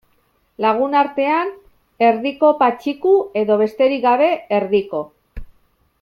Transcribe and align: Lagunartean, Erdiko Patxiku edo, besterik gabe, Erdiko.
Lagunartean, 0.63 1.51
Erdiko 2.07 2.49
Patxiku 2.63 3.13
edo, 3.45 3.57
besterik 3.63 4.01
gabe, 4.09 4.31
Erdiko. 4.61 5.03